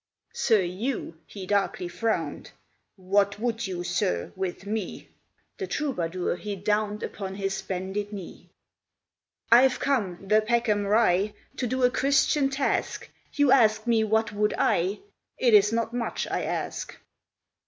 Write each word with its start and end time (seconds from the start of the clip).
SIR 0.33 0.63
HUGH 0.63 1.13
he 1.27 1.45
darkly 1.45 1.87
frowned, 1.87 2.49
"What 2.95 3.39
would 3.39 3.67
you, 3.67 3.83
sir, 3.83 4.31
with 4.35 4.65
me?" 4.65 5.09
The 5.59 5.67
troubadour 5.67 6.37
he 6.37 6.55
downed 6.55 7.03
Upon 7.03 7.35
his 7.35 7.61
bended 7.61 8.11
knee. 8.11 8.49
"I've 9.51 9.79
come, 9.79 10.27
DE 10.27 10.41
PECKHAM 10.41 10.87
RYE, 10.87 11.35
To 11.57 11.67
do 11.67 11.83
a 11.83 11.91
Christian 11.91 12.49
task, 12.49 13.11
You 13.33 13.51
ask 13.51 13.85
me 13.85 14.03
what 14.03 14.33
would 14.33 14.55
I? 14.57 14.97
It 15.37 15.53
is 15.53 15.71
not 15.71 15.93
much 15.93 16.25
I 16.31 16.45
ask. 16.45 16.97